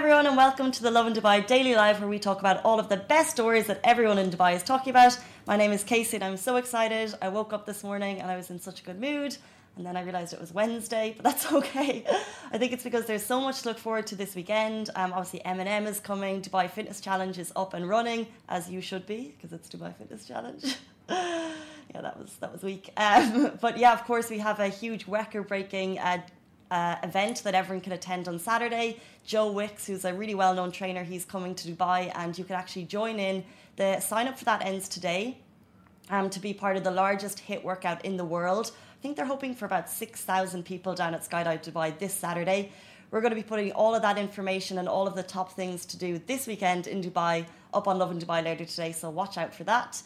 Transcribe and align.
everyone, 0.00 0.26
and 0.26 0.34
welcome 0.34 0.72
to 0.72 0.82
the 0.82 0.90
Lovin 0.90 1.12
Dubai 1.12 1.46
Daily 1.46 1.74
Live, 1.74 2.00
where 2.00 2.08
we 2.08 2.18
talk 2.18 2.40
about 2.40 2.64
all 2.64 2.80
of 2.80 2.88
the 2.88 2.96
best 2.96 3.32
stories 3.32 3.66
that 3.66 3.82
everyone 3.84 4.16
in 4.16 4.30
Dubai 4.30 4.56
is 4.56 4.62
talking 4.62 4.92
about. 4.92 5.18
My 5.46 5.58
name 5.58 5.72
is 5.72 5.84
Casey, 5.84 6.16
and 6.16 6.24
I'm 6.24 6.38
so 6.38 6.56
excited. 6.56 7.12
I 7.20 7.28
woke 7.28 7.52
up 7.52 7.66
this 7.66 7.84
morning 7.84 8.18
and 8.18 8.30
I 8.30 8.36
was 8.38 8.48
in 8.48 8.58
such 8.58 8.80
a 8.80 8.82
good 8.82 8.98
mood, 8.98 9.36
and 9.76 9.84
then 9.84 9.98
I 9.98 10.02
realized 10.02 10.32
it 10.32 10.40
was 10.40 10.54
Wednesday, 10.54 11.12
but 11.14 11.24
that's 11.28 11.52
okay. 11.52 12.06
I 12.50 12.56
think 12.56 12.72
it's 12.72 12.82
because 12.82 13.04
there's 13.04 13.26
so 13.26 13.42
much 13.42 13.60
to 13.60 13.68
look 13.68 13.78
forward 13.78 14.06
to 14.06 14.16
this 14.16 14.34
weekend. 14.34 14.88
Um, 14.96 15.12
obviously, 15.12 15.40
Eminem 15.40 15.86
is 15.86 16.00
coming. 16.00 16.40
Dubai 16.40 16.70
Fitness 16.70 17.02
Challenge 17.02 17.38
is 17.38 17.52
up 17.54 17.74
and 17.74 17.86
running, 17.86 18.26
as 18.48 18.70
you 18.70 18.80
should 18.80 19.06
be, 19.06 19.34
because 19.36 19.52
it's 19.52 19.68
Dubai 19.68 19.94
Fitness 19.94 20.24
Challenge. 20.24 20.64
yeah, 21.10 22.00
that 22.00 22.18
was 22.18 22.36
that 22.40 22.50
was 22.50 22.62
weak. 22.62 22.88
Um, 22.96 23.58
but 23.60 23.76
yeah, 23.76 23.92
of 23.92 24.04
course, 24.04 24.30
we 24.30 24.38
have 24.38 24.60
a 24.60 24.68
huge 24.68 25.06
record-breaking. 25.06 25.98
Uh, 25.98 26.22
uh, 26.70 26.96
event 27.02 27.42
that 27.44 27.54
everyone 27.54 27.80
can 27.80 27.92
attend 27.92 28.28
on 28.28 28.38
Saturday. 28.38 29.00
Joe 29.24 29.50
Wicks, 29.50 29.86
who's 29.86 30.04
a 30.04 30.14
really 30.14 30.34
well 30.34 30.54
known 30.54 30.72
trainer, 30.72 31.04
he's 31.04 31.24
coming 31.24 31.54
to 31.56 31.72
Dubai, 31.72 32.12
and 32.14 32.36
you 32.38 32.44
can 32.44 32.56
actually 32.56 32.84
join 32.84 33.18
in. 33.18 33.44
The 33.76 34.00
sign 34.00 34.28
up 34.28 34.38
for 34.38 34.44
that 34.44 34.64
ends 34.64 34.88
today 34.88 35.38
um, 36.10 36.30
to 36.30 36.40
be 36.40 36.52
part 36.52 36.76
of 36.76 36.84
the 36.84 36.90
largest 36.90 37.42
HIIT 37.46 37.62
workout 37.62 38.04
in 38.04 38.16
the 38.16 38.24
world. 38.24 38.72
I 38.98 39.02
think 39.02 39.16
they're 39.16 39.24
hoping 39.24 39.54
for 39.54 39.64
about 39.64 39.88
6,000 39.88 40.64
people 40.64 40.94
down 40.94 41.14
at 41.14 41.22
Skydive 41.22 41.62
Dubai 41.64 41.98
this 41.98 42.12
Saturday. 42.12 42.72
We're 43.10 43.20
going 43.20 43.30
to 43.30 43.36
be 43.36 43.42
putting 43.42 43.72
all 43.72 43.94
of 43.94 44.02
that 44.02 44.18
information 44.18 44.78
and 44.78 44.88
all 44.88 45.06
of 45.06 45.16
the 45.16 45.22
top 45.22 45.52
things 45.52 45.84
to 45.86 45.96
do 45.96 46.20
this 46.26 46.46
weekend 46.46 46.86
in 46.86 47.02
Dubai 47.02 47.46
up 47.74 47.88
on 47.88 47.98
Lovin 47.98 48.20
Dubai 48.20 48.44
later 48.44 48.64
today, 48.64 48.92
so 48.92 49.10
watch 49.10 49.38
out 49.38 49.54
for 49.54 49.64
that. 49.64 50.02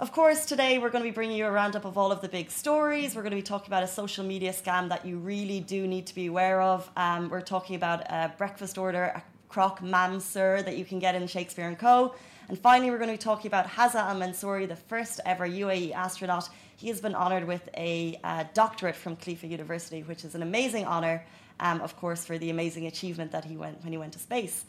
Of 0.00 0.12
course, 0.12 0.46
today 0.46 0.78
we're 0.78 0.90
going 0.90 1.02
to 1.02 1.10
be 1.10 1.14
bringing 1.14 1.36
you 1.36 1.46
a 1.46 1.50
roundup 1.50 1.84
of 1.84 1.98
all 1.98 2.12
of 2.12 2.20
the 2.20 2.28
big 2.28 2.52
stories. 2.52 3.16
We're 3.16 3.22
going 3.22 3.32
to 3.32 3.36
be 3.36 3.42
talking 3.42 3.66
about 3.66 3.82
a 3.82 3.88
social 3.88 4.24
media 4.24 4.52
scam 4.52 4.88
that 4.90 5.04
you 5.04 5.18
really 5.18 5.58
do 5.58 5.88
need 5.88 6.06
to 6.06 6.14
be 6.14 6.26
aware 6.26 6.62
of. 6.62 6.88
Um, 6.96 7.28
we're 7.28 7.40
talking 7.40 7.74
about 7.74 8.02
a 8.02 8.32
breakfast 8.38 8.78
order, 8.78 9.06
a 9.16 9.24
croque 9.48 9.82
ma'am 9.82 10.20
sir 10.20 10.62
that 10.62 10.76
you 10.76 10.84
can 10.84 11.00
get 11.00 11.16
in 11.16 11.26
Shakespeare 11.26 11.66
and 11.66 11.76
Co. 11.76 12.14
And 12.48 12.56
finally, 12.56 12.92
we're 12.92 12.98
going 12.98 13.08
to 13.10 13.14
be 13.14 13.18
talking 13.18 13.48
about 13.48 13.66
Hazza 13.66 13.96
Al 13.96 14.14
Mansouri, 14.14 14.68
the 14.68 14.76
first 14.76 15.18
ever 15.26 15.48
UAE 15.48 15.92
astronaut. 15.94 16.48
He 16.76 16.86
has 16.86 17.00
been 17.00 17.16
honoured 17.16 17.48
with 17.48 17.68
a 17.76 18.20
uh, 18.22 18.44
doctorate 18.54 18.94
from 18.94 19.16
Khalifa 19.16 19.48
University, 19.48 20.04
which 20.04 20.24
is 20.24 20.36
an 20.36 20.42
amazing 20.42 20.84
honour, 20.84 21.24
um, 21.58 21.80
of 21.80 21.96
course, 21.96 22.24
for 22.24 22.38
the 22.38 22.50
amazing 22.50 22.86
achievement 22.86 23.32
that 23.32 23.44
he 23.44 23.56
went 23.56 23.82
when 23.82 23.90
he 23.90 23.98
went 23.98 24.12
to 24.12 24.20
space. 24.20 24.64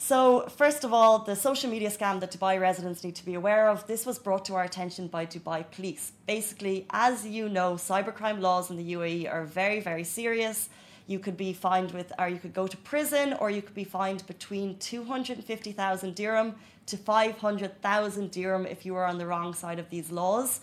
So, 0.00 0.46
first 0.48 0.84
of 0.84 0.92
all, 0.92 1.18
the 1.18 1.34
social 1.34 1.68
media 1.68 1.90
scam 1.90 2.20
that 2.20 2.30
Dubai 2.30 2.60
residents 2.60 3.02
need 3.02 3.16
to 3.16 3.24
be 3.24 3.34
aware 3.34 3.68
of. 3.68 3.84
This 3.88 4.06
was 4.06 4.16
brought 4.16 4.44
to 4.44 4.54
our 4.54 4.62
attention 4.62 5.08
by 5.08 5.26
Dubai 5.26 5.68
police. 5.72 6.12
Basically, 6.24 6.86
as 6.90 7.26
you 7.26 7.48
know, 7.48 7.74
cybercrime 7.74 8.40
laws 8.40 8.70
in 8.70 8.76
the 8.76 8.92
UAE 8.92 9.30
are 9.30 9.44
very, 9.44 9.80
very 9.80 10.04
serious. 10.04 10.68
You 11.08 11.18
could 11.18 11.36
be 11.36 11.52
fined 11.52 11.90
with, 11.90 12.12
or 12.16 12.28
you 12.28 12.38
could 12.38 12.54
go 12.54 12.68
to 12.68 12.76
prison, 12.76 13.32
or 13.40 13.50
you 13.50 13.60
could 13.60 13.74
be 13.74 13.82
fined 13.82 14.24
between 14.28 14.78
250,000 14.78 16.14
dirham 16.14 16.54
to 16.86 16.96
500,000 16.96 18.30
dirham 18.30 18.66
if 18.66 18.86
you 18.86 18.94
are 18.94 19.04
on 19.04 19.18
the 19.18 19.26
wrong 19.26 19.52
side 19.52 19.80
of 19.80 19.90
these 19.90 20.12
laws. 20.12 20.60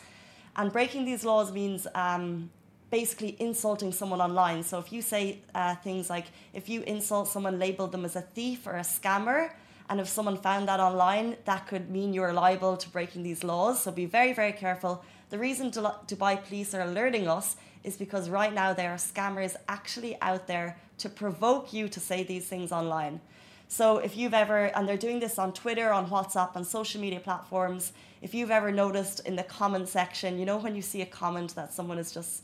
And 0.55 0.71
breaking 0.71 1.03
these 1.03 1.25
laws 1.25 1.51
means 1.51 1.87
um, 1.93 2.49
basically 3.01 3.35
insulting 3.49 3.91
someone 3.91 4.21
online. 4.29 4.63
So 4.63 4.75
if 4.83 4.87
you 4.95 5.01
say 5.13 5.23
uh, 5.53 5.75
things 5.87 6.09
like, 6.15 6.27
if 6.59 6.65
you 6.71 6.79
insult 6.95 7.25
someone, 7.27 7.55
label 7.65 7.87
them 7.93 8.03
as 8.09 8.15
a 8.15 8.25
thief 8.35 8.59
or 8.69 8.75
a 8.85 8.87
scammer, 8.97 9.41
and 9.89 9.99
if 10.03 10.07
someone 10.07 10.37
found 10.49 10.63
that 10.69 10.79
online, 10.79 11.35
that 11.49 11.61
could 11.69 11.85
mean 11.95 12.13
you're 12.13 12.31
liable 12.45 12.75
to 12.83 12.87
breaking 12.95 13.21
these 13.29 13.41
laws. 13.43 13.75
So 13.83 13.91
be 13.91 14.07
very, 14.19 14.31
very 14.41 14.53
careful. 14.65 14.93
The 15.31 15.39
reason 15.47 15.65
Dubai 16.11 16.33
police 16.45 16.73
are 16.73 16.83
alerting 16.91 17.27
us 17.37 17.57
is 17.83 17.97
because 18.03 18.29
right 18.29 18.53
now 18.61 18.69
there 18.79 18.91
are 18.95 19.01
scammers 19.11 19.53
actually 19.77 20.13
out 20.29 20.43
there 20.47 20.69
to 21.03 21.07
provoke 21.09 21.65
you 21.77 21.83
to 21.95 21.99
say 21.99 22.19
these 22.23 22.47
things 22.47 22.71
online. 22.71 23.19
So 23.67 23.85
if 24.07 24.15
you've 24.15 24.37
ever, 24.43 24.59
and 24.75 24.87
they're 24.87 25.05
doing 25.07 25.19
this 25.25 25.37
on 25.43 25.49
Twitter, 25.51 25.89
on 25.99 26.03
WhatsApp, 26.15 26.55
on 26.55 26.63
social 26.63 27.01
media 27.05 27.19
platforms, 27.19 27.83
if 28.21 28.33
you've 28.35 28.55
ever 28.59 28.71
noticed 28.71 29.17
in 29.29 29.35
the 29.35 29.47
comment 29.59 29.87
section, 29.89 30.39
you 30.39 30.45
know, 30.49 30.59
when 30.65 30.75
you 30.79 30.85
see 30.91 31.01
a 31.01 31.11
comment 31.21 31.49
that 31.55 31.73
someone 31.73 31.99
is 32.05 32.11
just 32.19 32.35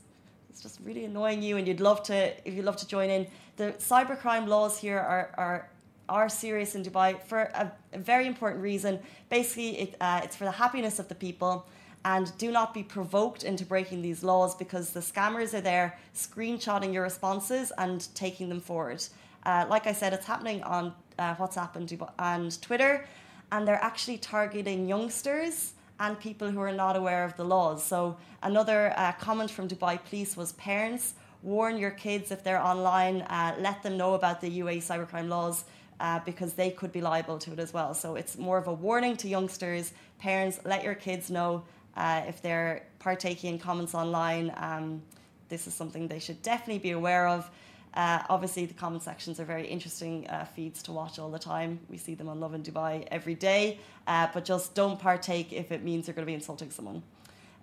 it's 0.51 0.61
just 0.61 0.79
really 0.83 1.05
annoying 1.05 1.41
you 1.41 1.55
and 1.55 1.65
you'd 1.65 1.79
love 1.79 2.03
to 2.03 2.15
if 2.47 2.53
you'd 2.53 2.65
love 2.65 2.75
to 2.75 2.87
join 2.87 3.09
in. 3.09 3.25
The 3.55 3.67
cybercrime 3.91 4.47
laws 4.47 4.77
here 4.77 4.99
are 4.99 5.33
are 5.37 5.69
are 6.09 6.27
serious 6.27 6.75
in 6.75 6.83
Dubai 6.83 7.09
for 7.23 7.39
a, 7.63 7.71
a 7.93 7.97
very 7.97 8.27
important 8.27 8.61
reason. 8.61 8.99
Basically 9.29 9.71
it, 9.83 9.95
uh, 10.01 10.19
it's 10.25 10.35
for 10.35 10.43
the 10.43 10.57
happiness 10.63 10.99
of 10.99 11.07
the 11.07 11.15
people 11.15 11.65
and 12.03 12.25
do 12.37 12.51
not 12.51 12.73
be 12.73 12.83
provoked 12.83 13.43
into 13.43 13.63
breaking 13.63 14.01
these 14.01 14.23
laws 14.23 14.53
because 14.55 14.89
the 14.91 14.99
scammers 14.99 15.53
are 15.53 15.61
there 15.61 15.97
screenshotting 16.13 16.91
your 16.93 17.03
responses 17.03 17.71
and 17.77 18.13
taking 18.13 18.49
them 18.49 18.59
forward. 18.59 19.01
Uh, 19.45 19.65
like 19.69 19.87
I 19.87 19.93
said 19.93 20.11
it's 20.11 20.25
happening 20.25 20.61
on 20.63 20.93
uh, 21.17 21.35
WhatsApp 21.35 21.77
and, 21.77 21.87
Dubai, 21.87 22.11
and 22.19 22.61
Twitter 22.61 23.05
and 23.53 23.65
they're 23.65 23.83
actually 23.91 24.17
targeting 24.17 24.89
youngsters 24.89 25.73
and 26.01 26.19
people 26.19 26.49
who 26.49 26.59
are 26.59 26.77
not 26.85 26.95
aware 27.01 27.23
of 27.23 27.33
the 27.37 27.45
laws. 27.55 27.83
So, 27.83 28.17
another 28.41 28.81
uh, 28.97 29.11
comment 29.27 29.49
from 29.51 29.67
Dubai 29.67 29.95
Police 30.07 30.35
was 30.35 30.49
parents 30.53 31.13
warn 31.43 31.77
your 31.77 31.91
kids 32.05 32.31
if 32.35 32.43
they're 32.43 32.63
online, 32.73 33.17
uh, 33.21 33.55
let 33.59 33.77
them 33.83 33.95
know 34.01 34.13
about 34.19 34.41
the 34.41 34.49
UAE 34.61 34.79
cybercrime 34.89 35.29
laws. 35.29 35.65
Uh, 35.99 36.19
because 36.25 36.55
they 36.55 36.71
could 36.71 36.91
be 36.91 36.99
liable 36.99 37.37
to 37.37 37.53
it 37.53 37.59
as 37.59 37.71
well. 37.75 37.93
So 37.93 38.15
it's 38.15 38.35
more 38.35 38.57
of 38.57 38.67
a 38.67 38.73
warning 38.73 39.15
to 39.17 39.27
youngsters, 39.27 39.93
parents, 40.17 40.59
let 40.65 40.83
your 40.83 40.95
kids 40.95 41.29
know 41.29 41.63
uh, 41.95 42.23
if 42.27 42.41
they're 42.41 42.87
partaking 42.97 43.53
in 43.53 43.59
comments 43.59 43.93
online. 43.93 44.51
Um, 44.57 45.03
this 45.49 45.67
is 45.67 45.75
something 45.75 46.07
they 46.07 46.17
should 46.17 46.41
definitely 46.41 46.79
be 46.79 46.89
aware 46.89 47.27
of. 47.27 47.47
Uh, 47.93 48.23
obviously, 48.29 48.65
the 48.65 48.73
comment 48.73 49.03
sections 49.03 49.39
are 49.39 49.45
very 49.45 49.67
interesting 49.67 50.27
uh, 50.29 50.45
feeds 50.45 50.81
to 50.83 50.91
watch 50.91 51.19
all 51.19 51.29
the 51.29 51.39
time. 51.39 51.79
We 51.89 51.97
see 51.97 52.15
them 52.15 52.29
on 52.29 52.39
Lovin 52.39 52.63
Dubai 52.63 53.07
every 53.11 53.35
day, 53.35 53.79
uh, 54.07 54.27
but 54.33 54.45
just 54.45 54.73
don't 54.75 54.99
partake 54.99 55.51
if 55.51 55.71
it 55.71 55.83
means 55.83 56.07
you're 56.07 56.15
going 56.15 56.25
to 56.25 56.29
be 56.29 56.33
insulting 56.33 56.71
someone. 56.71 57.03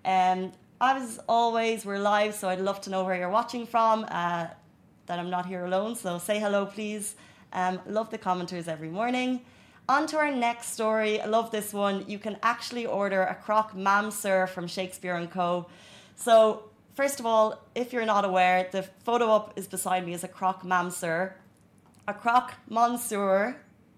Um, 0.05 0.53
as 0.81 1.19
always, 1.29 1.85
we're 1.85 1.99
live, 1.99 2.35
so 2.35 2.49
I'd 2.49 2.61
love 2.61 2.81
to 2.83 2.91
know 2.91 3.05
where 3.05 3.17
you're 3.17 3.31
watching 3.31 3.67
from. 3.67 4.05
Uh, 4.09 4.49
that 5.07 5.19
I'm 5.19 5.31
not 5.31 5.47
here 5.47 5.65
alone, 5.65 5.97
so 5.97 6.19
say 6.19 6.39
hello, 6.39 6.67
please. 6.67 7.17
Um, 7.55 7.81
love 7.87 8.11
the 8.11 8.19
commenters 8.19 8.69
every 8.69 8.91
morning. 8.91 9.41
On 9.89 10.07
to 10.09 10.19
our 10.19 10.31
next 10.31 10.75
story. 10.75 11.19
I 11.19 11.25
love 11.25 11.51
this 11.51 11.73
one. 11.73 12.05
You 12.07 12.19
can 12.19 12.37
actually 12.43 12.85
order 12.85 13.23
a 13.23 13.35
croque 13.35 13.75
ma'am 13.75 14.11
sir 14.11 14.47
from 14.47 14.67
Shakespeare 14.67 15.17
and 15.17 15.31
Co. 15.31 15.67
So 16.15 16.65
First 16.99 17.21
of 17.21 17.27
all, 17.27 17.63
if 17.77 17.93
you're 17.93 18.05
not 18.05 18.25
aware, 18.25 18.69
the 18.73 18.83
photo 18.83 19.31
up 19.31 19.53
is 19.55 19.69
beside 19.69 20.05
me 20.05 20.15
is 20.15 20.25
a 20.25 20.27
croque 20.27 20.65
ma'am 20.65 20.91
sir. 20.91 21.33
A 22.09 22.13
croque 22.13 22.55
monsieur, 22.69 23.57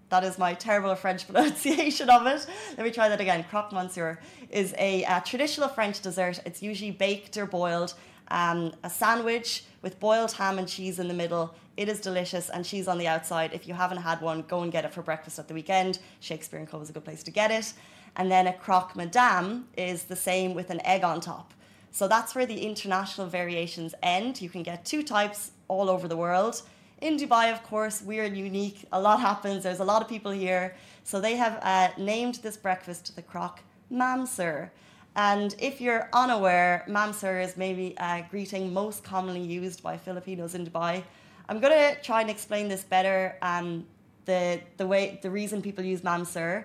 that 0.09 0.23
is 0.23 0.37
my 0.37 0.53
terrible 0.53 0.93
French 0.93 1.25
pronunciation 1.27 2.11
of 2.11 2.27
it. 2.27 2.45
Let 2.77 2.85
me 2.85 2.91
try 2.91 3.09
that 3.09 3.19
again. 3.19 3.43
Croque 3.49 3.71
monsieur 3.71 4.19
is 4.51 4.75
a, 4.77 5.03
a 5.05 5.19
traditional 5.25 5.67
French 5.67 5.99
dessert. 6.01 6.41
It's 6.45 6.61
usually 6.61 6.91
baked 6.91 7.35
or 7.37 7.47
boiled. 7.47 7.95
Um, 8.27 8.71
a 8.83 8.89
sandwich 8.91 9.63
with 9.81 9.99
boiled 9.99 10.33
ham 10.33 10.59
and 10.59 10.67
cheese 10.67 10.99
in 10.99 11.07
the 11.07 11.15
middle. 11.15 11.55
It 11.77 11.89
is 11.89 12.01
delicious 12.01 12.51
and 12.51 12.63
cheese 12.63 12.87
on 12.87 12.99
the 12.99 13.07
outside. 13.07 13.51
If 13.51 13.67
you 13.67 13.73
haven't 13.73 14.03
had 14.03 14.21
one, 14.21 14.43
go 14.43 14.61
and 14.61 14.71
get 14.71 14.85
it 14.85 14.93
for 14.93 15.01
breakfast 15.01 15.39
at 15.39 15.47
the 15.47 15.55
weekend. 15.55 15.97
Shakespeare 16.19 16.59
and 16.59 16.69
Co 16.69 16.79
is 16.81 16.91
a 16.91 16.93
good 16.93 17.05
place 17.05 17.23
to 17.23 17.31
get 17.31 17.49
it. 17.49 17.73
And 18.15 18.29
then 18.29 18.45
a 18.45 18.53
croque 18.53 18.95
madame 18.95 19.69
is 19.75 20.03
the 20.03 20.15
same 20.15 20.53
with 20.53 20.69
an 20.69 20.85
egg 20.85 21.03
on 21.03 21.19
top. 21.19 21.51
So 21.91 22.07
that's 22.07 22.33
where 22.35 22.45
the 22.45 22.61
international 22.61 23.27
variations 23.27 23.93
end. 24.01 24.41
You 24.41 24.49
can 24.49 24.63
get 24.63 24.85
two 24.85 25.03
types 25.03 25.51
all 25.67 25.89
over 25.89 26.07
the 26.07 26.17
world. 26.17 26.61
In 27.01 27.17
Dubai, 27.17 27.51
of 27.51 27.63
course, 27.63 28.01
we're 28.01 28.25
unique. 28.25 28.85
A 28.91 29.01
lot 29.01 29.19
happens. 29.19 29.63
There's 29.63 29.79
a 29.79 29.83
lot 29.83 30.01
of 30.01 30.07
people 30.07 30.31
here. 30.31 30.75
So 31.03 31.19
they 31.19 31.35
have 31.35 31.59
uh, 31.61 31.89
named 31.97 32.35
this 32.35 32.57
breakfast 32.57 33.15
the 33.15 33.21
croque 33.21 33.61
ma'am 33.89 34.25
sir. 34.25 34.71
And 35.15 35.53
if 35.59 35.81
you're 35.81 36.09
unaware, 36.13 36.85
mamsur 36.87 37.43
is 37.43 37.57
maybe 37.57 37.95
a 37.97 38.25
greeting 38.31 38.73
most 38.73 39.03
commonly 39.03 39.41
used 39.41 39.83
by 39.83 39.97
Filipinos 39.97 40.55
in 40.55 40.65
Dubai. 40.65 41.03
I'm 41.49 41.59
going 41.59 41.73
to 41.73 42.01
try 42.01 42.21
and 42.21 42.29
explain 42.29 42.69
this 42.69 42.83
better. 42.83 43.35
Um, 43.41 43.85
the 44.25 44.61
the 44.77 44.87
way 44.87 45.19
the 45.21 45.29
reason 45.29 45.61
people 45.61 45.83
use 45.83 46.01
mamsur 46.01 46.63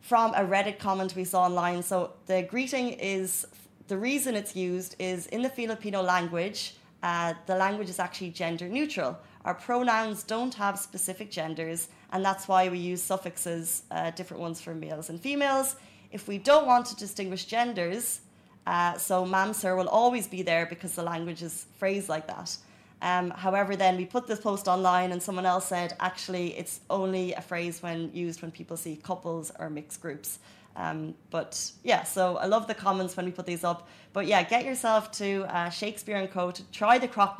from 0.00 0.34
a 0.34 0.44
Reddit 0.44 0.78
comment 0.78 1.16
we 1.16 1.24
saw 1.24 1.44
online. 1.44 1.82
So 1.82 2.12
the 2.26 2.42
greeting 2.42 2.90
is 2.90 3.46
the 3.88 3.98
reason 3.98 4.34
it's 4.34 4.54
used 4.54 4.96
is 4.98 5.26
in 5.28 5.42
the 5.42 5.48
Filipino 5.48 6.02
language, 6.02 6.76
uh, 7.02 7.34
the 7.46 7.56
language 7.56 7.88
is 7.88 7.98
actually 7.98 8.30
gender 8.30 8.68
neutral. 8.68 9.18
Our 9.44 9.54
pronouns 9.54 10.22
don't 10.22 10.54
have 10.54 10.78
specific 10.78 11.30
genders, 11.30 11.88
and 12.12 12.24
that's 12.24 12.46
why 12.46 12.68
we 12.68 12.78
use 12.78 13.02
suffixes, 13.02 13.82
uh, 13.90 14.10
different 14.12 14.40
ones 14.40 14.60
for 14.60 14.74
males 14.74 15.10
and 15.10 15.20
females. 15.20 15.76
If 16.12 16.28
we 16.28 16.38
don't 16.38 16.66
want 16.66 16.86
to 16.86 16.96
distinguish 16.96 17.46
genders, 17.46 18.20
uh, 18.66 18.96
so 18.98 19.26
mam 19.26 19.52
sir 19.52 19.74
will 19.74 19.88
always 19.88 20.28
be 20.28 20.42
there 20.42 20.66
because 20.66 20.94
the 20.94 21.02
language 21.02 21.42
is 21.42 21.66
phrased 21.78 22.08
like 22.08 22.28
that. 22.28 22.56
Um, 23.00 23.30
however, 23.30 23.74
then 23.74 23.96
we 23.96 24.04
put 24.04 24.28
this 24.28 24.38
post 24.38 24.68
online, 24.68 25.10
and 25.10 25.20
someone 25.20 25.44
else 25.44 25.66
said 25.66 25.96
actually 25.98 26.56
it's 26.56 26.80
only 26.88 27.32
a 27.32 27.40
phrase 27.40 27.82
when 27.82 28.10
used 28.14 28.42
when 28.42 28.52
people 28.52 28.76
see 28.76 28.94
couples 28.94 29.50
or 29.58 29.68
mixed 29.68 30.00
groups. 30.00 30.38
Um, 30.76 31.14
but 31.30 31.70
yeah, 31.84 32.02
so 32.02 32.38
I 32.38 32.46
love 32.46 32.66
the 32.66 32.74
comments 32.74 33.16
when 33.16 33.26
we 33.26 33.32
put 33.32 33.46
these 33.46 33.64
up. 33.64 33.88
But 34.12 34.26
yeah, 34.26 34.42
get 34.42 34.64
yourself 34.64 35.10
to 35.12 35.44
uh, 35.54 35.70
Shakespeare 35.70 36.16
and 36.16 36.30
Co. 36.30 36.50
to 36.50 36.62
try 36.70 36.98
the 36.98 37.08
croque. 37.08 37.38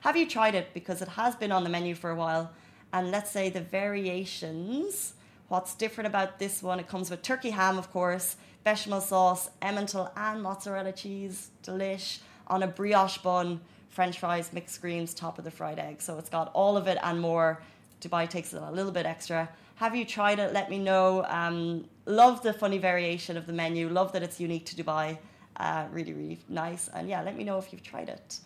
Have 0.00 0.16
you 0.16 0.26
tried 0.28 0.54
it? 0.54 0.72
Because 0.74 1.02
it 1.02 1.08
has 1.08 1.34
been 1.34 1.52
on 1.52 1.64
the 1.64 1.70
menu 1.70 1.94
for 1.94 2.10
a 2.10 2.14
while. 2.14 2.50
and 2.94 3.10
let's 3.10 3.30
say 3.30 3.50
the 3.50 3.60
variations. 3.60 5.14
What's 5.48 5.74
different 5.74 6.06
about 6.06 6.38
this 6.38 6.62
one? 6.62 6.78
It 6.78 6.88
comes 6.88 7.10
with 7.10 7.22
turkey 7.22 7.50
ham, 7.50 7.76
of 7.76 7.90
course, 7.90 8.36
bechamel 8.62 9.00
sauce, 9.00 9.50
emmental, 9.60 10.10
and 10.16 10.42
mozzarella 10.42 10.92
cheese. 10.92 11.50
Delish 11.62 12.20
on 12.46 12.62
a 12.62 12.66
brioche 12.66 13.18
bun, 13.18 13.60
French 13.88 14.18
fries, 14.18 14.52
mixed 14.52 14.80
greens, 14.80 15.12
top 15.12 15.38
of 15.38 15.44
the 15.44 15.50
fried 15.50 15.78
egg. 15.78 16.00
So 16.00 16.18
it's 16.18 16.28
got 16.28 16.50
all 16.54 16.76
of 16.76 16.86
it 16.86 16.98
and 17.02 17.20
more. 17.20 17.62
Dubai 18.00 18.28
takes 18.28 18.52
it 18.54 18.62
a 18.62 18.70
little 18.70 18.92
bit 18.92 19.06
extra. 19.06 19.48
Have 19.76 19.96
you 19.96 20.04
tried 20.04 20.38
it? 20.38 20.52
Let 20.52 20.70
me 20.70 20.78
know. 20.78 21.24
Um, 21.24 21.86
love 22.06 22.42
the 22.42 22.52
funny 22.52 22.78
variation 22.78 23.36
of 23.36 23.46
the 23.46 23.52
menu. 23.52 23.88
Love 23.88 24.12
that 24.12 24.22
it's 24.22 24.40
unique 24.40 24.66
to 24.66 24.76
Dubai. 24.76 25.18
Uh, 25.56 25.86
really, 25.92 26.12
really 26.12 26.38
nice. 26.48 26.88
And 26.94 27.08
yeah, 27.08 27.22
let 27.22 27.36
me 27.36 27.44
know 27.44 27.58
if 27.58 27.72
you've 27.72 27.82
tried 27.82 28.08
it. 28.08 28.38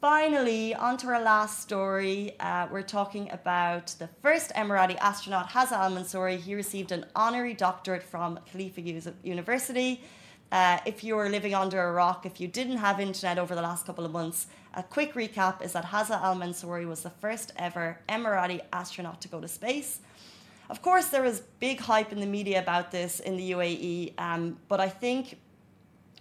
Finally, 0.00 0.74
on 0.74 0.98
to 0.98 1.06
our 1.06 1.22
last 1.22 1.60
story. 1.62 2.34
Uh, 2.38 2.66
we're 2.70 2.82
talking 2.82 3.30
about 3.30 3.86
the 3.98 4.08
first 4.20 4.50
Emirati 4.50 4.98
astronaut, 4.98 5.48
Hazza 5.48 5.72
Al 5.72 5.90
Mansouri. 5.92 6.38
He 6.38 6.54
received 6.54 6.92
an 6.92 7.06
honorary 7.16 7.54
doctorate 7.54 8.02
from 8.02 8.38
Khalifa 8.50 8.82
University. 9.22 10.02
Uh, 10.52 10.78
if 10.84 11.02
you 11.02 11.16
were 11.16 11.30
living 11.30 11.54
under 11.54 11.82
a 11.82 11.92
rock, 11.92 12.26
if 12.26 12.38
you 12.38 12.46
didn't 12.46 12.76
have 12.76 13.00
internet 13.00 13.38
over 13.38 13.54
the 13.54 13.62
last 13.62 13.86
couple 13.86 14.04
of 14.04 14.12
months, 14.12 14.46
a 14.74 14.82
quick 14.82 15.14
recap 15.14 15.62
is 15.64 15.72
that 15.72 15.86
Hazza 15.86 16.20
Al 16.20 16.36
Mansouri 16.36 16.86
was 16.86 17.02
the 17.02 17.10
first 17.10 17.52
ever 17.56 17.98
Emirati 18.08 18.60
astronaut 18.72 19.22
to 19.22 19.28
go 19.28 19.40
to 19.40 19.48
space. 19.48 20.00
Of 20.70 20.80
course, 20.80 21.06
there 21.08 21.22
was 21.22 21.40
big 21.60 21.80
hype 21.80 22.10
in 22.12 22.20
the 22.20 22.26
media 22.26 22.58
about 22.58 22.90
this 22.90 23.20
in 23.20 23.36
the 23.36 23.52
UAE, 23.52 24.14
um, 24.18 24.58
but 24.68 24.80
I 24.80 24.88
think 24.88 25.38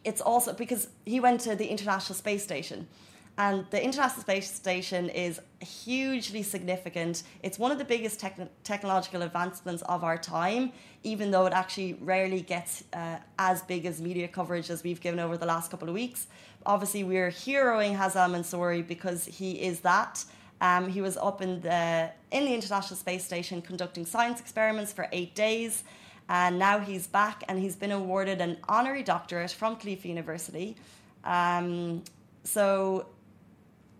it's 0.04 0.22
also 0.22 0.54
because 0.54 0.90
he 1.06 1.20
went 1.20 1.42
to 1.42 1.56
the 1.56 1.68
International 1.68 2.16
Space 2.16 2.44
Station. 2.44 2.88
And 3.36 3.66
the 3.72 3.84
International 3.84 4.22
Space 4.22 4.52
Station 4.52 5.10
is 5.10 5.40
hugely 5.60 6.44
significant. 6.44 7.24
It's 7.42 7.58
one 7.58 7.72
of 7.72 7.80
the 7.80 7.86
biggest 7.86 8.20
techn- 8.20 8.50
technological 8.64 9.24
advancements 9.24 9.82
of 9.84 10.04
our 10.04 10.20
time, 10.20 10.72
even 11.02 11.32
though 11.32 11.48
it 11.48 11.54
actually 11.54 11.94
rarely 11.94 12.42
gets 12.42 12.84
uh, 12.94 13.18
as 13.40 13.64
big 13.64 13.88
as 13.88 14.00
media 14.00 14.28
coverage 14.28 14.70
as 14.70 14.84
we've 14.84 15.02
given 15.02 15.20
over 15.20 15.36
the 15.36 15.48
last 15.48 15.72
couple 15.72 15.88
of 15.88 15.96
weeks. 15.96 16.28
Obviously, 16.66 17.04
we're 17.04 17.32
heroing 17.32 17.98
Hazza 17.98 18.30
Mansouri 18.30 18.86
because 18.88 19.26
he 19.26 19.54
is 19.54 19.80
that. 19.80 20.24
Um, 20.64 20.88
he 20.88 21.02
was 21.02 21.18
up 21.18 21.42
in 21.42 21.60
the 21.60 22.10
in 22.32 22.46
the 22.46 22.54
International 22.54 22.96
Space 22.96 23.26
Station 23.26 23.62
conducting 23.62 24.06
science 24.06 24.40
experiments 24.40 24.94
for 24.94 25.10
eight 25.12 25.36
days, 25.36 25.84
and 26.30 26.58
now 26.58 26.80
he's 26.80 27.06
back 27.06 27.44
and 27.50 27.60
he's 27.60 27.76
been 27.76 27.92
awarded 27.92 28.40
an 28.40 28.56
honorary 28.70 29.04
doctorate 29.04 29.52
from 29.52 29.76
Khalifa 29.76 30.08
University. 30.08 30.78
Um, 31.26 32.02
so, 32.46 33.08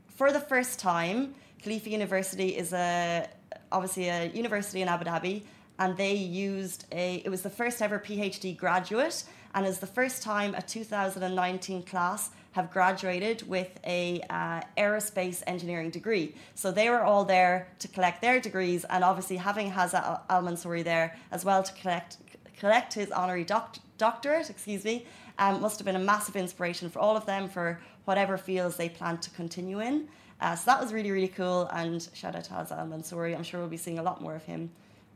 for 0.08 0.32
the 0.32 0.40
first 0.40 0.80
time, 0.80 1.36
Khalifa 1.62 1.90
University 1.90 2.56
is 2.56 2.72
a 2.72 3.28
obviously 3.70 4.08
a 4.08 4.28
university 4.28 4.82
in 4.82 4.88
Abu 4.88 5.04
Dhabi, 5.04 5.44
and 5.80 5.98
they 5.98 6.14
used 6.14 6.86
a. 6.94 7.22
It 7.26 7.30
was 7.30 7.42
the 7.42 7.50
first 7.50 7.82
ever 7.82 8.00
PhD 8.00 8.56
graduate, 8.56 9.26
and 9.54 9.66
is 9.66 9.80
the 9.80 9.88
first 9.88 10.24
time 10.24 10.56
a 10.56 10.62
2019 10.62 11.84
class 11.84 12.32
have 12.54 12.72
graduated 12.72 13.48
with 13.48 13.80
a 13.86 14.22
uh, 14.30 14.62
aerospace 14.78 15.42
engineering 15.48 15.90
degree. 15.90 16.36
So 16.56 16.72
they 16.72 16.90
were 16.90 17.04
all 17.04 17.26
there 17.26 17.68
to 17.80 17.88
collect 17.88 18.22
their 18.22 18.40
degrees, 18.40 18.86
and 18.90 19.04
obviously 19.04 19.38
having 19.38 19.72
Hazza 19.72 20.22
Al 20.30 20.44
Mansouri 20.44 20.84
there 20.84 21.18
as 21.32 21.44
well 21.44 21.64
to 21.64 21.74
collect 21.74 22.18
collect 22.60 22.94
his 22.94 23.12
honorary 23.12 23.44
doc- 23.44 23.78
doctorate. 23.98 24.50
Excuse 24.50 24.86
me, 24.86 25.06
um, 25.40 25.62
must 25.62 25.80
have 25.80 25.86
been 25.86 25.96
a 25.96 26.06
massive 26.14 26.36
inspiration 26.36 26.90
for 26.90 27.00
all 27.00 27.18
of 27.18 27.26
them 27.26 27.50
for 27.50 27.80
whatever 28.06 28.38
fields 28.38 28.78
they 28.78 28.90
plan 28.90 29.18
to 29.18 29.30
continue 29.32 29.80
in. 29.82 30.08
Uh, 30.40 30.56
so 30.56 30.66
that 30.66 30.80
was 30.80 30.94
really 30.94 31.12
really 31.12 31.28
cool, 31.28 31.68
and 31.74 32.08
shout 32.14 32.36
out 32.36 32.44
to 32.44 32.52
Hazza 32.52 32.78
Al 32.78 32.88
Mansouri. 32.88 33.36
I'm 33.36 33.44
sure 33.44 33.60
we'll 33.60 33.70
be 33.70 33.78
seeing 33.78 34.00
a 34.00 34.04
lot 34.04 34.22
more 34.22 34.36
of 34.36 34.44
him 34.44 34.70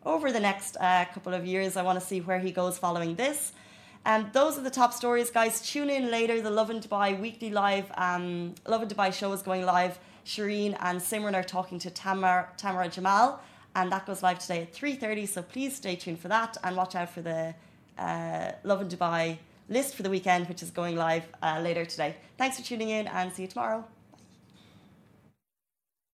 over 0.06 0.32
the 0.32 0.40
next 0.40 0.76
uh, 0.80 1.06
couple 1.14 1.34
of 1.34 1.46
years. 1.46 1.78
I 1.78 1.84
want 1.84 2.00
to 2.00 2.06
see 2.06 2.22
where 2.22 2.40
he 2.40 2.52
goes 2.52 2.80
following 2.80 3.16
this. 3.16 3.52
And 4.08 4.24
um, 4.24 4.30
those 4.32 4.58
are 4.58 4.62
the 4.62 4.70
top 4.70 4.94
stories, 4.94 5.30
guys. 5.30 5.60
Tune 5.60 5.90
in 5.90 6.10
later. 6.10 6.42
The 6.42 6.50
Lovin 6.50 6.80
Dubai 6.80 7.20
weekly 7.20 7.50
live, 7.50 7.92
um, 7.96 8.56
and 8.66 8.88
Dubai 8.88 9.12
show 9.12 9.34
is 9.34 9.42
going 9.42 9.66
live. 9.66 10.00
Shireen 10.26 10.78
and 10.80 11.02
Simran 11.02 11.36
are 11.36 11.44
talking 11.44 11.78
to 11.80 11.90
Tamar, 11.90 12.48
Tamara 12.56 12.88
Jamal, 12.88 13.42
and 13.76 13.92
that 13.92 14.06
goes 14.06 14.24
live 14.24 14.40
today 14.40 14.62
at 14.62 14.74
3.30, 14.74 15.28
so 15.28 15.42
please 15.42 15.76
stay 15.76 15.98
tuned 15.98 16.20
for 16.20 16.30
that 16.30 16.56
and 16.64 16.78
watch 16.78 16.96
out 16.96 17.10
for 17.10 17.22
the 17.22 17.54
uh, 17.98 18.52
and 18.64 18.92
Dubai 18.92 19.40
list 19.68 19.96
for 19.96 20.04
the 20.04 20.10
weekend, 20.10 20.48
which 20.48 20.64
is 20.64 20.72
going 20.72 20.96
live 20.96 21.26
uh, 21.42 21.60
later 21.62 21.84
today. 21.84 22.16
Thanks 22.38 22.58
for 22.58 22.66
tuning 22.66 22.90
in 22.90 23.08
and 23.08 23.34
see 23.34 23.42
you 23.42 23.48
tomorrow. 23.50 23.84